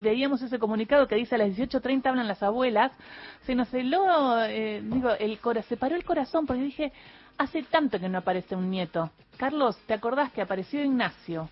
veíamos 0.00 0.42
ese 0.42 0.58
comunicado 0.58 1.08
que 1.08 1.14
dice 1.14 1.36
a 1.36 1.38
las 1.38 1.56
18.30 1.56 2.06
hablan 2.06 2.28
las 2.28 2.42
abuelas, 2.42 2.92
se 3.46 3.54
nos 3.54 3.72
heló, 3.72 4.44
eh, 4.44 4.82
digo, 4.84 5.10
el 5.18 5.38
cora 5.38 5.62
se 5.62 5.76
paró 5.76 5.96
el 5.96 6.04
corazón 6.04 6.46
porque 6.46 6.62
dije, 6.62 6.92
hace 7.38 7.62
tanto 7.62 7.98
que 7.98 8.08
no 8.08 8.18
aparece 8.18 8.54
un 8.54 8.70
nieto. 8.70 9.10
Carlos, 9.38 9.76
¿te 9.86 9.94
acordás 9.94 10.32
que 10.32 10.42
apareció 10.42 10.84
Ignacio? 10.84 11.48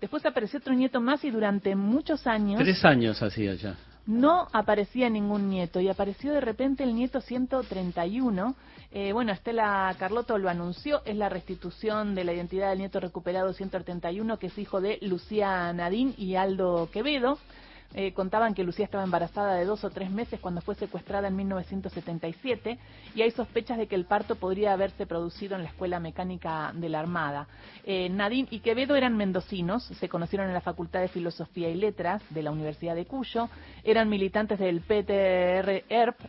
Después 0.00 0.26
apareció 0.26 0.58
otro 0.58 0.74
nieto 0.74 1.00
más 1.00 1.24
y 1.24 1.30
durante 1.30 1.74
muchos 1.74 2.26
años... 2.26 2.60
Tres 2.60 2.84
años 2.84 3.22
hacía 3.22 3.54
ya. 3.54 3.76
No 4.04 4.46
aparecía 4.52 5.08
ningún 5.08 5.48
nieto 5.48 5.80
y 5.80 5.88
apareció 5.88 6.32
de 6.32 6.40
repente 6.40 6.84
el 6.84 6.94
nieto 6.94 7.22
131. 7.22 8.54
Eh, 8.92 9.12
bueno, 9.12 9.32
Estela 9.32 9.94
Carlotto 9.98 10.36
lo 10.38 10.50
anunció, 10.50 11.02
es 11.06 11.16
la 11.16 11.28
restitución 11.28 12.14
de 12.14 12.24
la 12.24 12.34
identidad 12.34 12.68
del 12.68 12.78
nieto 12.78 13.00
recuperado 13.00 13.52
131, 13.52 14.38
que 14.38 14.46
es 14.48 14.58
hijo 14.58 14.80
de 14.80 14.98
Lucía 15.00 15.72
Nadín 15.72 16.14
y 16.18 16.36
Aldo 16.36 16.90
Quevedo. 16.92 17.38
Eh, 17.98 18.12
contaban 18.12 18.52
que 18.52 18.62
Lucía 18.62 18.84
estaba 18.84 19.04
embarazada 19.04 19.54
de 19.54 19.64
dos 19.64 19.82
o 19.82 19.88
tres 19.88 20.10
meses 20.10 20.38
cuando 20.38 20.60
fue 20.60 20.74
secuestrada 20.74 21.28
en 21.28 21.36
1977 21.36 22.78
y 23.14 23.22
hay 23.22 23.30
sospechas 23.30 23.78
de 23.78 23.86
que 23.86 23.94
el 23.94 24.04
parto 24.04 24.36
podría 24.36 24.74
haberse 24.74 25.06
producido 25.06 25.56
en 25.56 25.62
la 25.62 25.70
Escuela 25.70 25.98
Mecánica 25.98 26.72
de 26.74 26.90
la 26.90 27.00
Armada. 27.00 27.48
Eh, 27.84 28.10
Nadine 28.10 28.48
y 28.50 28.60
Quevedo 28.60 28.96
eran 28.96 29.16
mendocinos, 29.16 29.84
se 29.84 30.10
conocieron 30.10 30.46
en 30.46 30.52
la 30.52 30.60
Facultad 30.60 31.00
de 31.00 31.08
Filosofía 31.08 31.70
y 31.70 31.74
Letras 31.74 32.22
de 32.28 32.42
la 32.42 32.50
Universidad 32.50 32.94
de 32.94 33.06
Cuyo, 33.06 33.48
eran 33.82 34.10
militantes 34.10 34.58
del 34.58 34.82
PTR, 34.82 35.82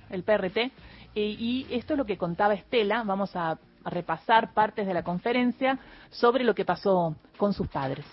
el 0.09 0.23
PRT, 0.23 0.71
y 1.15 1.67
esto 1.69 1.95
es 1.95 1.97
lo 1.97 2.05
que 2.05 2.17
contaba 2.17 2.53
Estela. 2.53 3.03
Vamos 3.03 3.35
a 3.35 3.57
repasar 3.83 4.53
partes 4.53 4.87
de 4.87 4.93
la 4.93 5.03
conferencia 5.03 5.79
sobre 6.11 6.45
lo 6.45 6.55
que 6.55 6.63
pasó 6.63 7.15
con 7.37 7.53
sus 7.53 7.67
padres 7.67 8.05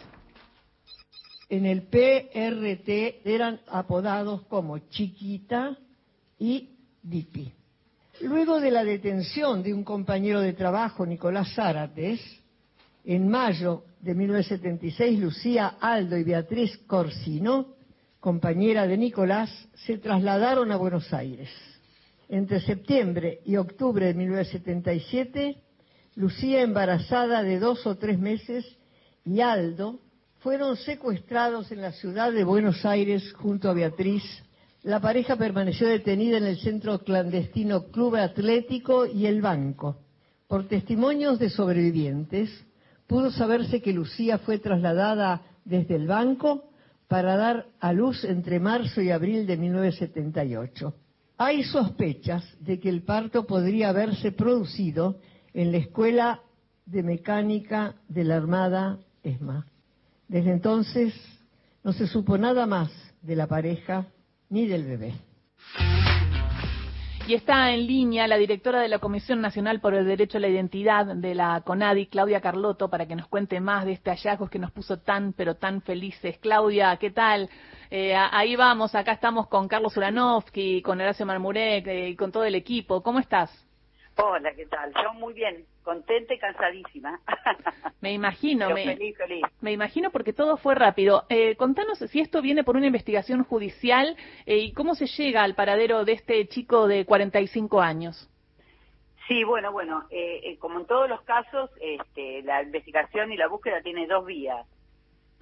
en 1.56 1.66
el 1.66 1.82
PRT 1.82 3.22
eran 3.24 3.60
apodados 3.68 4.42
como 4.46 4.78
Chiquita 4.78 5.78
y 6.38 6.70
Dipi. 7.02 7.52
Luego 8.22 8.60
de 8.60 8.70
la 8.70 8.84
detención 8.84 9.62
de 9.62 9.72
un 9.72 9.84
compañero 9.84 10.40
de 10.40 10.52
trabajo, 10.52 11.06
Nicolás 11.06 11.54
Zárates, 11.54 12.20
en 13.04 13.28
mayo 13.28 13.84
de 14.00 14.14
1976, 14.14 15.20
Lucía 15.20 15.76
Aldo 15.80 16.16
y 16.16 16.24
Beatriz 16.24 16.76
Corsino, 16.86 17.74
compañera 18.18 18.86
de 18.86 18.96
Nicolás, 18.96 19.50
se 19.74 19.98
trasladaron 19.98 20.72
a 20.72 20.76
Buenos 20.76 21.12
Aires. 21.12 21.50
Entre 22.28 22.60
septiembre 22.60 23.40
y 23.44 23.56
octubre 23.56 24.06
de 24.06 24.14
1977, 24.14 25.56
Lucía 26.16 26.62
embarazada 26.62 27.42
de 27.42 27.58
dos 27.58 27.86
o 27.86 27.96
tres 27.96 28.18
meses 28.18 28.64
y 29.24 29.40
Aldo, 29.40 30.00
fueron 30.44 30.76
secuestrados 30.76 31.72
en 31.72 31.80
la 31.80 31.92
ciudad 31.92 32.30
de 32.30 32.44
Buenos 32.44 32.84
Aires 32.84 33.32
junto 33.32 33.70
a 33.70 33.72
Beatriz. 33.72 34.22
La 34.82 35.00
pareja 35.00 35.36
permaneció 35.36 35.88
detenida 35.88 36.36
en 36.36 36.44
el 36.44 36.58
centro 36.58 36.98
clandestino 36.98 37.84
Club 37.84 38.16
Atlético 38.16 39.06
y 39.06 39.24
el 39.24 39.40
Banco. 39.40 39.96
Por 40.46 40.68
testimonios 40.68 41.38
de 41.38 41.48
sobrevivientes, 41.48 42.50
pudo 43.06 43.30
saberse 43.30 43.80
que 43.80 43.94
Lucía 43.94 44.36
fue 44.36 44.58
trasladada 44.58 45.40
desde 45.64 45.96
el 45.96 46.08
banco 46.08 46.64
para 47.08 47.36
dar 47.36 47.64
a 47.80 47.94
luz 47.94 48.22
entre 48.24 48.60
marzo 48.60 49.00
y 49.00 49.10
abril 49.10 49.46
de 49.46 49.56
1978. 49.56 50.94
Hay 51.38 51.64
sospechas 51.64 52.44
de 52.60 52.78
que 52.80 52.90
el 52.90 53.00
parto 53.02 53.46
podría 53.46 53.88
haberse 53.88 54.30
producido 54.30 55.16
en 55.54 55.72
la 55.72 55.78
Escuela 55.78 56.42
de 56.84 57.02
Mecánica 57.02 57.94
de 58.08 58.24
la 58.24 58.36
Armada 58.36 58.98
ESMA. 59.22 59.68
Desde 60.28 60.52
entonces 60.52 61.14
no 61.82 61.92
se 61.92 62.06
supo 62.06 62.38
nada 62.38 62.66
más 62.66 62.90
de 63.22 63.36
la 63.36 63.46
pareja 63.46 64.06
ni 64.48 64.66
del 64.66 64.84
bebé. 64.84 65.14
Y 67.26 67.32
está 67.32 67.72
en 67.72 67.86
línea 67.86 68.28
la 68.28 68.36
directora 68.36 68.82
de 68.82 68.88
la 68.88 68.98
Comisión 68.98 69.40
Nacional 69.40 69.80
por 69.80 69.94
el 69.94 70.04
Derecho 70.04 70.36
a 70.36 70.42
la 70.42 70.48
Identidad 70.48 71.06
de 71.06 71.34
la 71.34 71.62
CONADI, 71.62 72.06
Claudia 72.08 72.42
Carlotto, 72.42 72.90
para 72.90 73.06
que 73.06 73.16
nos 73.16 73.28
cuente 73.28 73.60
más 73.60 73.86
de 73.86 73.92
este 73.92 74.10
hallazgo 74.10 74.48
que 74.48 74.58
nos 74.58 74.70
puso 74.72 74.98
tan, 74.98 75.32
pero 75.32 75.54
tan 75.54 75.80
felices. 75.80 76.36
Claudia, 76.38 76.94
¿qué 76.98 77.10
tal? 77.10 77.48
Eh, 77.90 78.14
ahí 78.14 78.56
vamos, 78.56 78.94
acá 78.94 79.12
estamos 79.12 79.48
con 79.48 79.68
Carlos 79.68 79.96
Uranovsky, 79.96 80.82
con 80.82 81.00
Horacio 81.00 81.24
Marmurek 81.24 81.86
eh, 81.86 82.08
y 82.10 82.16
con 82.16 82.30
todo 82.30 82.44
el 82.44 82.56
equipo. 82.56 83.02
¿Cómo 83.02 83.20
estás? 83.20 83.50
Hola, 84.16 84.54
¿qué 84.54 84.66
tal? 84.66 84.92
Yo 85.02 85.12
muy 85.14 85.34
bien, 85.34 85.64
contenta 85.82 86.34
y 86.34 86.38
cansadísima. 86.38 87.20
Me 88.00 88.12
imagino, 88.12 88.68
me, 88.70 88.84
feliz, 88.84 89.16
feliz. 89.16 89.42
me 89.62 89.72
imagino 89.72 90.10
porque 90.10 90.34
todo 90.34 90.58
fue 90.58 90.74
rápido. 90.74 91.24
Eh, 91.30 91.56
contanos 91.56 91.98
si 91.98 92.20
esto 92.20 92.42
viene 92.42 92.62
por 92.62 92.76
una 92.76 92.86
investigación 92.86 93.44
judicial 93.44 94.14
eh, 94.44 94.58
y 94.58 94.72
cómo 94.72 94.94
se 94.94 95.06
llega 95.06 95.42
al 95.42 95.54
paradero 95.54 96.04
de 96.04 96.12
este 96.12 96.46
chico 96.48 96.86
de 96.86 97.06
45 97.06 97.80
años. 97.80 98.28
Sí, 99.26 99.42
bueno, 99.42 99.72
bueno, 99.72 100.04
eh, 100.10 100.40
eh, 100.44 100.58
como 100.58 100.80
en 100.80 100.86
todos 100.86 101.08
los 101.08 101.22
casos, 101.22 101.70
este, 101.80 102.42
la 102.42 102.62
investigación 102.62 103.32
y 103.32 103.38
la 103.38 103.48
búsqueda 103.48 103.80
tiene 103.80 104.06
dos 104.06 104.26
vías, 104.26 104.66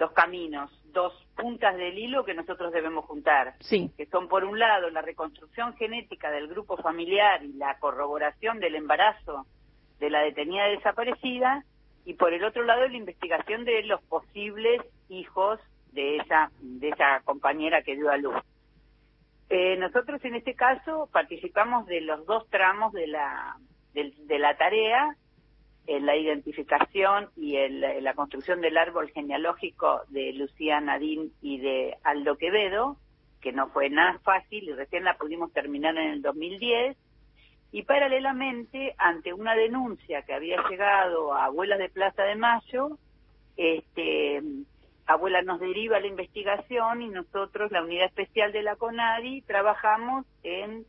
dos 0.03 0.13
caminos, 0.13 0.69
dos 0.87 1.13
puntas 1.37 1.77
del 1.77 1.97
hilo 1.97 2.25
que 2.25 2.35
nosotros 2.35 2.73
debemos 2.73 3.05
juntar. 3.05 3.55
Sí. 3.61 3.89
Que 3.97 4.07
son, 4.07 4.27
por 4.27 4.45
un 4.45 4.59
lado, 4.59 4.91
la 4.91 5.01
reconstrucción 5.01 5.75
genética 5.77 6.33
del 6.33 6.49
grupo 6.49 6.77
familiar 6.77 7.45
y 7.45 7.53
la 7.53 7.79
corroboración 7.79 8.59
del 8.59 8.75
embarazo 8.75 9.47
de 10.01 10.11
la 10.11 10.23
detenida 10.23 10.65
desaparecida, 10.65 11.65
y 12.05 12.15
por 12.15 12.33
el 12.33 12.43
otro 12.43 12.65
lado, 12.65 12.89
la 12.89 12.97
investigación 12.97 13.65
de 13.65 13.85
los 13.85 14.03
posibles 14.03 14.83
hijos 15.09 15.61
de 15.93 16.17
esa, 16.17 16.51
de 16.61 16.89
esa 16.89 17.21
compañera 17.21 17.83
que 17.83 17.95
dio 17.95 18.11
a 18.11 18.17
luz. 18.17 18.35
Eh, 19.51 19.77
nosotros 19.77 20.25
en 20.25 20.35
este 20.35 20.55
caso 20.55 21.09
participamos 21.13 21.87
de 21.87 22.01
los 22.01 22.27
dos 22.27 22.49
tramos 22.49 22.93
de 22.93 23.07
la, 23.07 23.57
de 23.93 24.39
la 24.41 24.57
tarea 24.57 25.17
en 25.87 26.07
la 26.07 26.17
identificación 26.17 27.29
y 27.37 27.57
en 27.57 27.81
la 27.81 28.15
construcción 28.15 28.61
del 28.61 28.77
árbol 28.79 29.11
genealógico 29.11 30.03
de 30.09 30.33
Lucía 30.33 30.81
Nadín 30.81 31.33
y 31.43 31.59
de 31.59 31.97
Aldo 32.05 32.37
Quevedo, 32.37 32.97
que 33.41 33.53
no 33.53 33.69
fue 33.69 33.91
nada 33.91 34.19
fácil 34.21 34.69
y 34.69 34.73
recién 34.73 35.05
la 35.05 35.17
pudimos 35.17 35.53
terminar 35.53 35.97
en 35.97 36.11
el 36.11 36.23
2010. 36.23 36.97
Y 37.73 37.83
paralelamente, 37.83 38.95
ante 38.99 39.33
una 39.33 39.55
denuncia 39.55 40.23
que 40.23 40.35
había 40.35 40.63
llegado 40.69 41.35
a 41.35 41.47
Abuelas 41.47 41.79
de 41.79 41.89
Plaza 41.89 42.23
de 42.23 42.37
Mayo, 42.37 42.99
este, 43.57 44.43
Abuela 45.07 45.43
nos 45.43 45.59
deriva 45.59 45.99
la 45.99 46.07
investigación 46.07 47.03
y 47.03 47.09
nosotros, 47.09 47.73
la 47.73 47.83
unidad 47.83 48.07
especial 48.07 48.53
de 48.53 48.63
la 48.63 48.77
CONADI, 48.77 49.43
trabajamos 49.43 50.27
en 50.43 50.87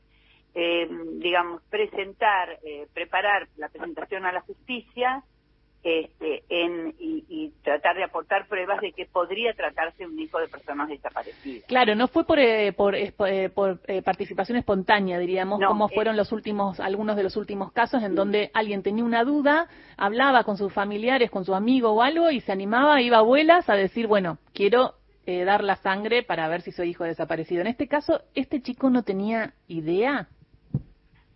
eh, 0.56 0.88
digamos, 1.14 1.64
presentar, 1.64 2.60
eh, 2.64 2.86
preparar 2.94 3.48
la 3.58 3.70
presentación 3.70 4.24
a 4.28 4.32
la 4.32 4.42
justicia 4.42 5.24
este, 5.82 6.44
en, 6.48 6.94
y, 7.00 7.52
tratar 7.64 7.96
de 7.96 8.04
aportar 8.04 8.48
pruebas 8.48 8.80
de 8.80 8.92
que 8.92 9.06
podría 9.06 9.54
tratarse 9.54 10.06
un 10.06 10.18
hijo 10.20 10.38
de 10.40 10.48
personas 10.48 10.90
desaparecidas. 10.90 11.68
Claro, 11.68 11.96
no 11.96 12.08
fue 12.08 12.26
por, 12.26 12.38
eh, 12.40 12.72
por, 12.72 12.96
por 13.54 13.80
participación 14.04 14.60
espontánea, 14.60 15.18
diríamos, 15.18 15.60
como 15.66 15.90
fueron 15.90 16.16
los 16.18 16.32
últimos, 16.32 16.80
algunos 16.80 17.16
de 17.16 17.24
los 17.24 17.36
últimos 17.36 17.72
casos 17.72 18.04
en 18.04 18.14
donde 18.14 18.52
alguien 18.54 18.84
tenía 18.84 19.04
una 19.04 19.24
duda, 19.24 19.68
hablaba 19.98 20.44
con 20.44 20.56
sus 20.56 20.72
familiares, 20.72 21.32
con 21.32 21.46
su 21.46 21.56
amigo 21.56 21.92
o 21.92 22.02
algo 22.04 22.30
y 22.30 22.42
se 22.42 22.52
animaba, 22.52 23.02
iba 23.02 23.18
a 23.18 23.22
abuelas 23.22 23.68
a 23.70 23.76
decir, 23.76 24.06
bueno, 24.06 24.38
quiero 24.54 24.94
dar 25.26 25.64
la 25.64 25.78
sangre 25.78 26.22
para 26.22 26.48
ver 26.48 26.62
si 26.62 26.72
soy 26.72 26.90
hijo 26.90 27.06
desaparecido. 27.06 27.62
En 27.62 27.68
este 27.68 27.88
caso, 27.88 28.22
este 28.36 28.62
chico 28.62 28.90
no 28.90 29.04
tenía 29.04 29.54
idea 29.68 30.30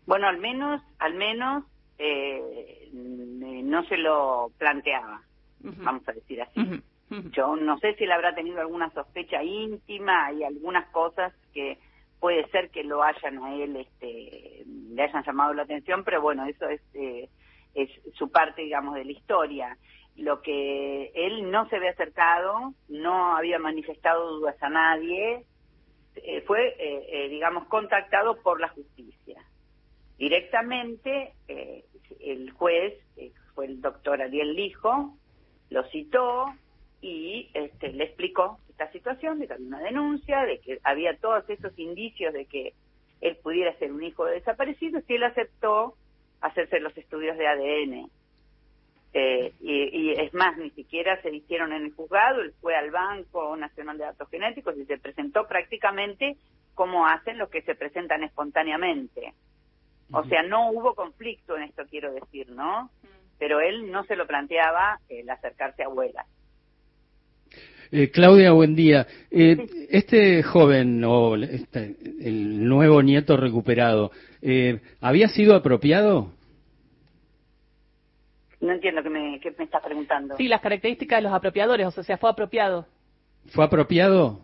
bueno, 0.08 0.28
al 0.28 0.38
menos, 0.38 0.82
al 1.00 1.14
menos 1.16 1.66
eh, 2.00 2.90
no 2.94 3.84
se 3.84 3.98
lo 3.98 4.52
planteaba, 4.58 5.22
vamos 5.60 6.08
a 6.08 6.14
decir 6.14 6.42
así. 6.42 6.82
Yo 7.32 7.56
no 7.58 7.78
sé 7.80 7.94
si 7.96 8.06
él 8.06 8.12
habrá 8.14 8.34
tenido 8.34 8.62
alguna 8.62 8.90
sospecha 8.92 9.44
íntima 9.44 10.32
y 10.32 10.44
algunas 10.44 10.90
cosas 10.92 11.34
que 11.54 11.78
puede 12.20 12.48
ser 12.50 12.70
que 12.70 12.86
lo 12.86 13.04
hayan 13.04 13.44
a 13.44 13.54
él, 13.56 13.76
este, 13.76 14.64
le 14.66 15.04
hayan 15.04 15.24
llamado 15.26 15.54
la 15.54 15.64
atención, 15.64 16.04
pero 16.06 16.22
bueno, 16.22 16.46
eso 16.46 16.68
es, 16.70 16.82
eh, 16.94 17.30
es 17.76 17.90
su 18.16 18.32
parte, 18.32 18.62
digamos, 18.62 18.96
de 18.96 19.06
la 19.06 19.12
historia. 19.12 19.78
Lo 20.16 20.42
que 20.42 21.12
él 21.16 21.52
no 21.52 21.68
se 21.68 21.76
había 21.76 21.92
acercado, 21.92 22.74
no 22.88 23.36
había 23.36 23.60
manifestado 23.60 24.38
dudas 24.38 24.56
a 24.64 24.70
nadie, 24.70 25.44
eh, 26.16 26.42
fue, 26.48 26.76
digamos, 27.30 27.68
contactado 27.68 28.42
por 28.42 28.62
la 28.62 28.70
justicia 28.70 29.44
directamente 30.18 31.34
eh, 31.48 31.86
el 32.20 32.52
juez, 32.52 32.94
eh, 33.18 33.32
fue 33.54 33.66
el 33.66 33.82
doctor 33.82 34.22
Ariel 34.22 34.56
Lijo, 34.56 35.16
lo 35.70 35.84
citó 35.90 36.46
y 37.02 37.50
este, 37.54 37.94
le 37.94 38.06
explicó 38.06 38.60
esta 38.70 38.92
situación, 38.92 39.40
de 39.40 39.48
que 39.48 39.56
una 39.56 39.80
denuncia, 39.80 40.46
de 40.46 40.60
que 40.60 40.80
había 40.84 41.18
todos 41.18 41.50
esos 41.50 41.78
indicios 41.80 42.34
de 42.34 42.46
que 42.46 42.74
él 43.22 43.36
pudiera 43.38 43.76
ser 43.80 43.92
un 43.92 44.04
hijo 44.04 44.26
desaparecido, 44.26 45.02
y 45.08 45.16
él 45.16 45.24
aceptó 45.24 45.96
hacerse 46.42 46.80
los 46.80 46.96
estudios 46.96 47.38
de 47.38 47.48
ADN. 47.48 48.12
Eh, 49.14 49.54
y, 49.62 50.12
es 50.12 50.34
más, 50.34 50.58
ni 50.58 50.70
siquiera 50.72 51.20
se 51.24 51.36
hicieron 51.36 51.74
en 51.74 51.86
el 51.86 51.94
juzgado, 51.94 52.42
él 52.42 52.54
fue 52.62 52.76
al 52.76 52.92
Banco 52.92 53.56
Nacional 53.58 53.98
de 53.98 54.04
Datos 54.04 54.30
Genéticos 54.30 54.78
y 54.78 54.86
se 54.86 55.00
presentó 55.00 55.48
prácticamente 55.48 56.38
como 56.76 57.08
hacen 57.08 57.40
los 57.40 57.50
que 57.50 57.64
se 57.64 57.74
presentan 57.74 58.24
espontáneamente. 58.24 59.34
O 60.12 60.24
sea, 60.24 60.44
no 60.44 60.72
hubo 60.72 60.96
conflicto 60.96 61.58
en 61.58 61.64
esto, 61.64 61.84
quiero 61.90 62.14
decir, 62.14 62.50
¿no? 62.50 62.90
Pero 63.40 63.60
él 63.60 63.92
no 63.92 64.04
se 64.06 64.16
lo 64.16 64.26
planteaba 64.26 65.00
el 65.10 65.30
acercarse 65.30 65.84
a 65.84 65.88
abuelas. 65.88 66.26
Eh, 67.92 68.10
Claudia, 68.12 68.52
buen 68.52 68.76
día. 68.76 69.08
Eh, 69.32 69.88
este 69.90 70.44
joven 70.44 71.04
o 71.04 71.36
este, 71.36 71.96
el 72.22 72.68
nuevo 72.68 73.02
nieto 73.02 73.38
recuperado, 73.38 74.12
eh, 74.42 74.82
¿había 75.02 75.28
sido 75.30 75.56
apropiado? 75.56 76.32
No 78.60 78.74
entiendo 78.74 79.04
qué 79.04 79.10
me, 79.10 79.40
qué 79.40 79.54
me 79.58 79.66
estás 79.66 79.84
preguntando. 79.84 80.36
Sí, 80.36 80.48
las 80.48 80.62
características 80.62 81.20
de 81.20 81.24
los 81.24 81.34
apropiadores, 81.34 81.98
o 81.98 82.04
sea, 82.04 82.18
¿fue 82.18 82.30
apropiado? 82.30 82.88
¿Fue 83.48 83.64
apropiado? 83.64 84.42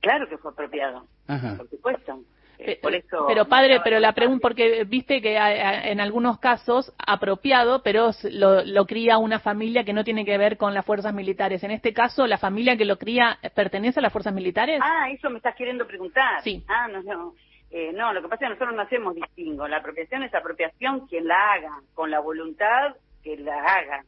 Claro 0.00 0.28
que 0.28 0.38
fue 0.38 0.52
apropiado, 0.52 1.06
Ajá. 1.26 1.56
por 1.56 1.68
supuesto. 1.68 2.20
Eh, 2.58 2.80
pero 3.28 3.46
padre, 3.46 3.80
pero 3.82 3.98
la 4.00 4.12
pregunta, 4.12 4.42
porque 4.42 4.84
viste 4.84 5.20
que 5.20 5.36
en 5.36 6.00
algunos 6.00 6.38
casos 6.38 6.92
apropiado, 6.98 7.82
pero 7.82 8.10
lo, 8.30 8.64
lo, 8.64 8.86
cría 8.86 9.18
una 9.18 9.40
familia 9.40 9.84
que 9.84 9.92
no 9.92 10.04
tiene 10.04 10.24
que 10.24 10.38
ver 10.38 10.56
con 10.56 10.74
las 10.74 10.86
fuerzas 10.86 11.12
militares. 11.12 11.64
En 11.64 11.70
este 11.70 11.92
caso, 11.92 12.26
¿la 12.26 12.38
familia 12.38 12.76
que 12.76 12.84
lo 12.84 12.98
cría 12.98 13.38
pertenece 13.54 14.00
a 14.00 14.02
las 14.02 14.12
fuerzas 14.12 14.32
militares? 14.32 14.80
Ah, 14.82 15.10
eso 15.10 15.30
me 15.30 15.38
estás 15.38 15.56
queriendo 15.56 15.86
preguntar. 15.86 16.42
Sí. 16.42 16.62
Ah, 16.68 16.88
no, 16.88 17.02
no. 17.02 17.34
Eh, 17.70 17.92
no, 17.92 18.12
lo 18.12 18.22
que 18.22 18.28
pasa 18.28 18.44
es 18.44 18.48
que 18.48 18.54
nosotros 18.54 18.76
no 18.76 18.82
hacemos 18.82 19.14
distingo. 19.16 19.66
La 19.66 19.78
apropiación 19.78 20.22
es 20.22 20.32
apropiación 20.32 21.08
quien 21.08 21.26
la 21.26 21.54
haga, 21.54 21.82
con 21.94 22.08
la 22.08 22.20
voluntad 22.20 22.94
que 23.24 23.36
la 23.36 23.64
haga. 23.64 24.04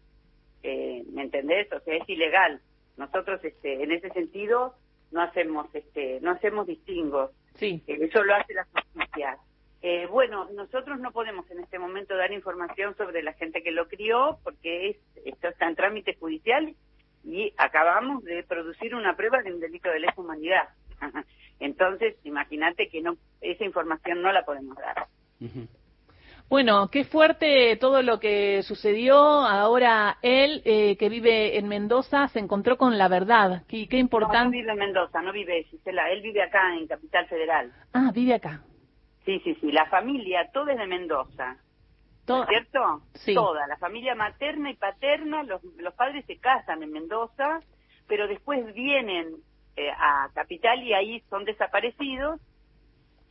Eh, 0.62 1.02
¿Me 1.12 1.22
entendés? 1.22 1.72
O 1.72 1.80
sea, 1.80 1.96
es 1.96 2.08
ilegal. 2.08 2.60
Nosotros, 2.96 3.42
este, 3.42 3.82
en 3.82 3.90
ese 3.90 4.10
sentido, 4.10 4.74
no 5.10 5.20
hacemos, 5.20 5.66
este, 5.74 6.20
no 6.20 6.30
hacemos 6.30 6.68
distingos. 6.68 7.32
Sí. 7.58 7.82
Eh, 7.86 7.98
eso 8.00 8.22
lo 8.22 8.34
hace 8.34 8.54
la 8.54 8.64
justicia. 8.64 9.38
Eh, 9.82 10.06
bueno, 10.10 10.48
nosotros 10.52 10.98
no 10.98 11.12
podemos 11.12 11.48
en 11.50 11.60
este 11.60 11.78
momento 11.78 12.16
dar 12.16 12.32
información 12.32 12.96
sobre 12.96 13.22
la 13.22 13.34
gente 13.34 13.62
que 13.62 13.70
lo 13.70 13.88
crió 13.88 14.38
porque 14.42 14.90
es, 14.90 14.96
esto 15.24 15.48
está 15.48 15.68
en 15.68 15.76
trámite 15.76 16.16
judicial 16.16 16.74
y 17.24 17.52
acabamos 17.56 18.24
de 18.24 18.42
producir 18.42 18.94
una 18.94 19.16
prueba 19.16 19.42
de 19.42 19.52
un 19.52 19.60
delito 19.60 19.90
de 19.90 20.00
lesa 20.00 20.20
humanidad. 20.20 20.68
Entonces, 21.60 22.16
imagínate 22.24 22.88
que 22.88 23.02
no 23.02 23.16
esa 23.40 23.64
información 23.64 24.22
no 24.22 24.32
la 24.32 24.44
podemos 24.44 24.76
dar. 24.76 25.06
Bueno, 26.48 26.88
qué 26.92 27.04
fuerte 27.04 27.76
todo 27.76 28.02
lo 28.02 28.20
que 28.20 28.62
sucedió. 28.62 29.16
Ahora 29.16 30.18
él, 30.22 30.62
eh, 30.64 30.96
que 30.96 31.08
vive 31.08 31.58
en 31.58 31.66
Mendoza, 31.66 32.28
se 32.28 32.38
encontró 32.38 32.76
con 32.76 32.96
la 32.98 33.08
verdad. 33.08 33.64
Qué, 33.66 33.88
qué 33.88 33.98
importante. 33.98 34.44
No, 34.44 34.50
vive 34.50 34.70
en 34.70 34.78
Mendoza, 34.78 35.22
no 35.22 35.32
vive, 35.32 35.64
Gisela. 35.64 36.10
Él 36.10 36.22
vive 36.22 36.42
acá 36.42 36.76
en 36.76 36.86
Capital 36.86 37.26
Federal. 37.26 37.72
Ah, 37.92 38.12
vive 38.14 38.34
acá. 38.34 38.62
Sí, 39.24 39.40
sí, 39.40 39.56
sí. 39.60 39.72
La 39.72 39.86
familia, 39.86 40.48
toda 40.52 40.72
es 40.72 40.78
de 40.78 40.86
Mendoza. 40.86 41.56
¿Todo? 42.24 42.46
¿Cierto? 42.46 43.02
Sí. 43.14 43.34
Toda. 43.34 43.66
La 43.66 43.76
familia 43.76 44.14
materna 44.14 44.70
y 44.70 44.74
paterna, 44.74 45.42
los, 45.42 45.62
los 45.78 45.94
padres 45.94 46.24
se 46.26 46.38
casan 46.38 46.82
en 46.82 46.92
Mendoza, 46.92 47.60
pero 48.06 48.28
después 48.28 48.72
vienen 48.72 49.34
eh, 49.76 49.90
a 49.90 50.28
Capital 50.32 50.82
y 50.82 50.92
ahí 50.92 51.20
son 51.28 51.44
desaparecidos 51.44 52.40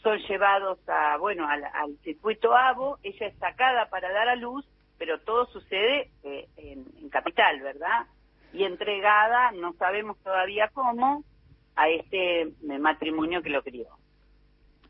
son 0.05 0.19
llevados 0.19 0.77
a, 0.87 1.17
bueno, 1.17 1.47
al, 1.49 1.97
circuito 2.03 2.55
AVO, 2.55 2.99
ella 3.01 3.25
es 3.25 3.35
sacada 3.39 3.89
para 3.89 4.11
dar 4.13 4.29
a 4.29 4.35
luz, 4.35 4.63
pero 4.99 5.19
todo 5.21 5.47
sucede 5.47 6.11
eh, 6.23 6.47
en, 6.57 7.09
Capital, 7.09 7.61
¿verdad? 7.61 8.05
Y 8.53 8.65
entregada, 8.65 9.51
no 9.53 9.73
sabemos 9.73 10.17
todavía 10.19 10.69
cómo, 10.73 11.23
a 11.75 11.89
este 11.89 12.41
eh, 12.41 12.79
matrimonio 12.79 13.41
que 13.41 13.49
lo 13.49 13.63
crió. 13.63 13.87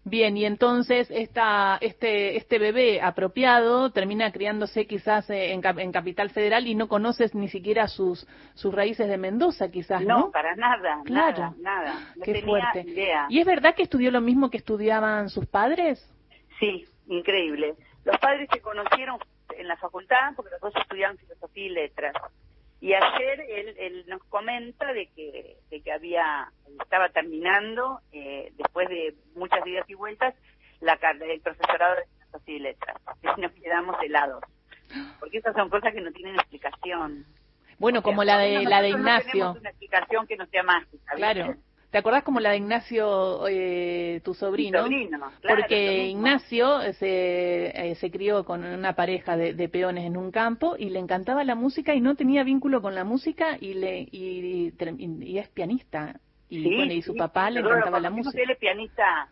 Bien, 0.07 0.38
y 0.38 0.46
entonces 0.46 1.10
esta, 1.10 1.80
este, 1.81 2.38
este 2.38 2.60
bebé 2.60 3.02
apropiado 3.02 3.90
termina 3.90 4.31
criándose 4.31 4.86
quizás 4.86 5.28
eh, 5.31 5.52
en, 5.52 5.63
en, 5.80 5.92
Capital 5.92 6.30
Federal 6.30 6.68
y 6.68 6.75
no 6.75 6.88
conoces 6.88 7.34
ni 7.34 7.48
siquiera 7.48 7.88
sus, 7.88 8.28
sus 8.54 8.72
raíces 8.72 9.07
de 9.07 9.18
Mendoza, 9.18 9.72
quizás, 9.72 10.04
¿no? 10.04 10.19
No, 10.19 10.31
para 10.31 10.56
nada, 10.56 11.02
claro. 11.06 11.56
nada, 11.57 11.86
nada. 11.88 12.13
Qué 12.24 12.44
fuerte. 12.44 12.86
¿Y 13.30 13.40
es 13.40 13.46
verdad 13.48 13.74
que 13.74 13.81
estudió 13.81 14.12
lo 14.12 14.22
mismo 14.22 14.52
que 14.52 14.57
estudiaban 14.57 15.30
sus 15.30 15.48
padres? 15.48 16.08
Sí, 16.60 16.86
increíble. 17.08 17.74
Los 18.04 18.19
padres 18.19 18.48
se 18.54 18.62
conocieron 18.62 19.18
en 19.58 19.68
la 19.68 19.75
facultad 19.78 20.34
porque 20.36 20.51
los 20.51 20.62
dos 20.62 20.75
estudiaban 20.84 21.18
filosofía 21.18 21.66
y 21.66 21.69
letras. 21.69 22.13
Y 22.81 22.94
ayer 22.94 23.39
él, 23.50 23.75
él 23.77 24.06
nos 24.07 24.24
comenta 24.25 24.94
de 24.94 25.07
que, 25.07 25.57
de 25.69 25.81
que 25.81 25.92
había 25.92 26.51
estaba 26.81 27.10
terminando, 27.10 28.00
eh, 28.12 28.51
después 28.57 28.89
de 28.89 29.16
muchas 29.36 29.66
idas 29.66 29.89
y 29.89 29.94
vueltas, 29.94 30.36
la 30.81 30.94
el 30.94 31.42
profesorado 31.42 31.95
de 31.95 32.04
Filosofía 32.06 32.56
y 32.56 32.60
Letras. 32.60 32.98
Y 33.38 33.42
nos 33.42 33.51
quedamos 33.54 33.95
helados. 34.04 34.44
Porque 35.19 35.38
esas 35.39 35.56
son 35.56 35.69
cosas 35.69 35.94
que 35.94 36.01
no 36.01 36.12
tienen 36.12 36.36
explicación. 36.36 37.25
Bueno, 37.77 38.01
como 38.01 38.24
la 38.24 38.38
de, 38.38 38.63
la 38.63 38.81
de 38.81 38.89
Ignacio. 38.89 39.45
No 39.54 39.60
una 39.60 39.69
explicación 39.69 40.27
que 40.27 40.38
no 40.38 40.45
sea 40.48 40.63
mágica. 40.63 41.16
Claro. 41.16 41.56
¿Te 41.96 42.00
acordás 42.00 42.24
como 42.24 42.42
la 42.42 42.50
de 42.50 42.58
Ignacio, 42.58 43.48
eh, 43.48 44.20
tu 44.22 44.34
sobrino? 44.34 44.82
sobrino 44.82 45.32
Porque 45.48 46.08
Ignacio 46.08 46.82
se, 46.92 47.68
eh, 47.68 47.96
se 47.96 48.12
crió 48.12 48.44
con 48.44 48.66
una 48.66 48.98
pareja 48.98 49.38
de, 49.38 49.70
peones 49.70 50.04
en 50.04 50.18
un 50.18 50.30
campo 50.30 50.76
y 50.78 50.90
le 50.90 51.00
encantaba 51.00 51.46
la 51.46 51.56
música 51.56 51.96
y 51.96 52.02
no 52.02 52.16
tenía 52.16 52.44
vínculo 52.44 52.82
con 52.82 52.96
la 52.96 53.06
música 53.06 53.58
y, 53.62 53.76
le, 53.76 54.10
y, 54.12 54.74
es 55.38 55.48
pianista. 55.52 56.20
Y, 56.50 56.76
bueno, 56.76 56.92
y 56.92 57.02
su 57.02 57.16
papá 57.16 57.50
le 57.50 57.62
encantaba 57.62 58.02
la 58.02 58.10
música. 58.10 58.44
Él 58.44 58.50
es 58.50 58.58
pianista 58.58 59.30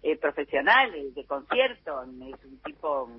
eh, 0.00 0.16
profesional, 0.16 0.92
de 1.12 1.24
concierto, 1.24 2.02
es 2.04 2.44
un 2.44 2.58
tipo... 2.64 3.10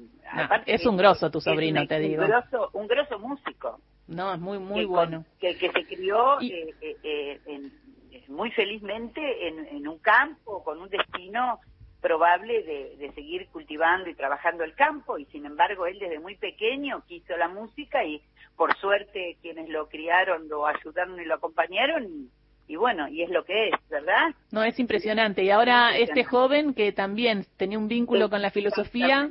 es 0.65 0.85
un 0.85 0.95
grosso 0.95 1.29
tu 1.29 1.41
sobrino, 1.41 1.85
te 1.87 1.99
digo. 1.99 2.23
Un 2.23 2.29
grosso, 2.29 2.69
un 2.71 2.87
grosso 2.87 3.19
músico. 3.19 3.81
No, 4.07 4.33
es 4.33 4.39
muy, 4.39 4.59
muy 4.59 4.85
bueno. 4.85 5.25
que, 5.41 5.57
que 5.57 5.73
se 5.73 5.85
crió 5.85 6.39
en 6.39 7.86
muy 8.27 8.51
felizmente 8.51 9.47
en, 9.47 9.87
un 9.87 9.99
campo 9.99 10.63
con 10.63 10.81
un 10.81 10.89
destino 10.89 11.59
probable 12.01 12.63
de, 12.63 13.11
seguir 13.15 13.47
cultivando 13.47 14.09
y 14.09 14.15
trabajando 14.15 14.63
el 14.63 14.75
campo 14.75 15.17
y 15.17 15.25
sin 15.25 15.45
embargo 15.45 15.87
él 15.87 15.97
desde 15.99 16.19
muy 16.19 16.35
pequeño 16.35 17.03
quiso 17.07 17.35
la 17.35 17.47
música 17.47 18.03
y 18.03 18.21
por 18.55 18.75
suerte 18.77 19.37
quienes 19.41 19.69
lo 19.69 19.87
criaron 19.87 20.47
lo 20.47 20.67
ayudaron 20.67 21.19
y 21.19 21.25
lo 21.25 21.35
acompañaron 21.35 22.29
y, 22.69 22.75
bueno, 22.75 23.07
y 23.07 23.23
es 23.23 23.29
lo 23.29 23.45
que 23.45 23.69
es, 23.69 23.75
¿verdad? 23.89 24.35
No, 24.51 24.61
es 24.61 24.77
impresionante. 24.77 25.41
Y 25.41 25.51
ahora 25.51 25.95
este 25.97 26.25
joven 26.25 26.73
que 26.73 26.91
también 26.91 27.45
tenía 27.55 27.77
un 27.77 27.87
vínculo 27.87 28.29
con 28.29 28.41
la 28.41 28.51
filosofía. 28.51 29.29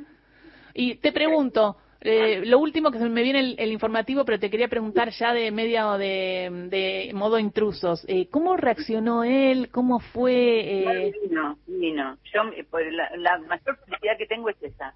Y 0.73 0.95
te 0.95 1.11
pregunto, 1.11 1.77
eh, 2.01 2.45
lo 2.45 2.59
último 2.59 2.91
que 2.91 2.99
me 2.99 3.23
viene 3.23 3.55
el, 3.57 3.71
informativo, 3.71 4.23
pero 4.23 4.39
te 4.39 4.49
quería 4.49 4.67
preguntar 4.67 5.09
ya 5.09 5.33
de 5.33 5.51
media 5.51 5.89
o 5.89 5.97
de, 5.97 7.11
modo 7.13 7.39
intrusos. 7.39 8.05
Eh, 8.07 8.27
¿Cómo 8.29 8.55
reaccionó 8.55 9.23
él? 9.23 9.69
¿Cómo 9.71 9.99
fue? 9.99 10.81
Eh... 10.83 11.13
No, 11.31 11.57
no. 11.67 12.17
Yo, 12.33 12.41
pues, 12.69 12.93
la, 12.93 13.39
mayor 13.39 13.77
felicidad 13.85 14.17
que 14.17 14.27
tengo 14.27 14.49
es 14.49 14.61
esa. 14.61 14.93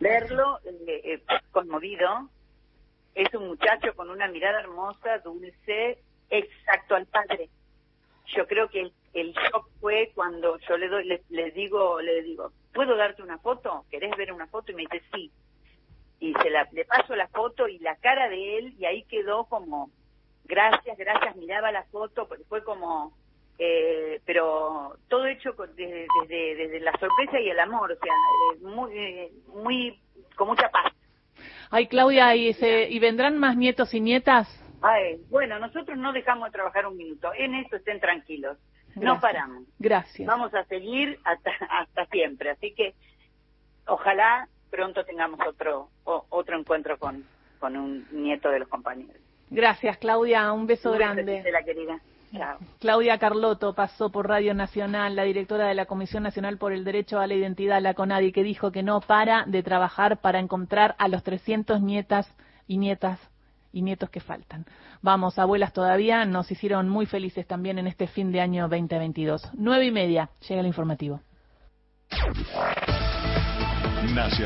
Verlo 0.00 0.60
eh, 0.86 1.22
conmovido. 1.50 2.28
Es 3.14 3.32
un 3.34 3.48
muchacho 3.48 3.94
con 3.94 4.10
una 4.10 4.28
mirada 4.28 4.60
hermosa, 4.60 5.18
dulce, 5.18 5.98
exacto 6.30 6.94
al 6.94 7.06
padre. 7.06 7.48
Yo 8.36 8.46
creo 8.46 8.68
que 8.68 8.90
el, 9.12 9.32
shock 9.32 9.68
fue 9.80 10.10
cuando 10.14 10.58
yo 10.68 10.76
le 10.76 10.88
doy, 10.88 11.20
le 11.28 11.50
digo, 11.52 12.00
le 12.00 12.22
digo, 12.22 12.50
¿puedo 12.72 12.96
darte 12.96 13.22
una 13.22 13.38
foto? 13.38 13.84
¿Querés 13.90 14.16
ver 14.16 14.32
una 14.32 14.48
foto? 14.48 14.72
Y 14.72 14.74
me 14.74 14.82
dice, 14.82 15.02
sí 15.12 15.30
y 16.24 16.32
se 16.42 16.48
la, 16.48 16.66
le 16.72 16.86
paso 16.86 17.14
la 17.14 17.28
foto 17.28 17.68
y 17.68 17.78
la 17.80 17.96
cara 17.96 18.30
de 18.30 18.58
él 18.58 18.74
y 18.78 18.86
ahí 18.86 19.02
quedó 19.04 19.44
como, 19.44 19.90
gracias, 20.44 20.96
gracias, 20.96 21.36
miraba 21.36 21.70
la 21.70 21.82
foto, 21.84 22.26
porque 22.26 22.44
fue 22.44 22.64
como, 22.64 23.12
eh, 23.58 24.22
pero 24.24 24.96
todo 25.08 25.26
hecho 25.26 25.52
desde, 25.76 26.06
desde, 26.26 26.80
la 26.80 26.92
sorpresa 26.92 27.38
y 27.38 27.50
el 27.50 27.60
amor, 27.60 27.92
o 27.92 27.96
sea, 27.96 28.14
eh, 28.14 28.58
muy, 28.62 28.98
eh, 28.98 29.32
muy, 29.48 30.00
con 30.34 30.48
mucha 30.48 30.70
paz. 30.70 30.94
Ay, 31.70 31.88
Claudia, 31.88 32.34
¿y, 32.34 32.54
se, 32.54 32.88
¿y 32.88 32.98
vendrán 33.00 33.36
más 33.36 33.54
nietos 33.54 33.92
y 33.92 34.00
nietas? 34.00 34.48
Ay, 34.80 35.20
bueno, 35.28 35.58
nosotros 35.58 35.98
no 35.98 36.14
dejamos 36.14 36.46
de 36.46 36.52
trabajar 36.52 36.86
un 36.86 36.96
minuto, 36.96 37.32
en 37.36 37.54
eso 37.54 37.76
estén 37.76 38.00
tranquilos, 38.00 38.56
no 38.94 39.20
paramos. 39.20 39.64
Gracias. 39.78 40.26
Vamos 40.26 40.54
a 40.54 40.64
seguir 40.64 41.18
hasta, 41.24 41.50
hasta 41.68 42.06
siempre, 42.06 42.48
así 42.48 42.72
que 42.72 42.94
ojalá 43.86 44.48
pronto 44.74 45.04
tengamos 45.04 45.38
otro 45.46 45.88
otro 46.04 46.58
encuentro 46.58 46.98
con, 46.98 47.24
con 47.60 47.76
un 47.76 48.06
nieto 48.10 48.48
de 48.50 48.58
los 48.58 48.68
compañeros. 48.68 49.16
Gracias, 49.50 49.98
Claudia. 49.98 50.52
Un 50.52 50.66
beso 50.66 50.90
grande. 50.90 51.42
De 51.42 51.52
la 51.52 51.62
querida. 51.62 52.00
Claudia 52.80 53.18
Carlotto 53.18 53.74
pasó 53.74 54.10
por 54.10 54.28
Radio 54.28 54.54
Nacional, 54.54 55.14
la 55.14 55.22
directora 55.22 55.68
de 55.68 55.74
la 55.74 55.86
Comisión 55.86 56.24
Nacional 56.24 56.58
por 56.58 56.72
el 56.72 56.84
Derecho 56.84 57.20
a 57.20 57.28
la 57.28 57.34
Identidad, 57.34 57.80
la 57.80 57.94
CONADI, 57.94 58.32
que 58.32 58.42
dijo 58.42 58.72
que 58.72 58.82
no 58.82 59.00
para 59.00 59.44
de 59.46 59.62
trabajar 59.62 60.18
para 60.18 60.40
encontrar 60.40 60.96
a 60.98 61.06
los 61.06 61.22
300 61.22 61.80
nietas 61.80 62.26
y 62.66 62.78
nietas 62.78 63.20
y 63.72 63.82
nietos 63.82 64.10
que 64.10 64.18
faltan. 64.18 64.66
Vamos, 65.00 65.38
abuelas 65.38 65.72
todavía 65.72 66.24
nos 66.24 66.50
hicieron 66.50 66.88
muy 66.88 67.06
felices 67.06 67.46
también 67.46 67.78
en 67.78 67.86
este 67.86 68.08
fin 68.08 68.32
de 68.32 68.40
año 68.40 68.68
2022. 68.68 69.50
Nueve 69.54 69.86
y 69.86 69.90
media, 69.92 70.30
llega 70.48 70.60
el 70.60 70.66
informativo. 70.66 71.20
Nacional. 74.12 74.42